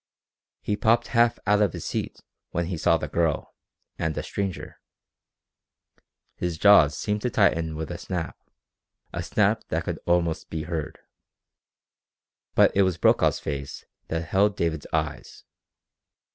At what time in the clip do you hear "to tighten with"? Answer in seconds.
7.21-7.91